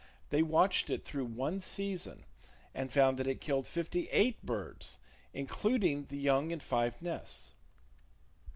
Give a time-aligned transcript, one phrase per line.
[0.29, 2.25] They watched it through one season,
[2.73, 4.97] and found that it killed fifty eight birds,
[5.31, 7.53] including the young in five nests.